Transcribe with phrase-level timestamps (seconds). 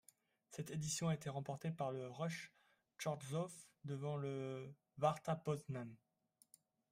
[0.49, 2.51] Cette édition a été remportée par le Ruch
[2.97, 5.95] Chorzów, devant le Warta Poznań.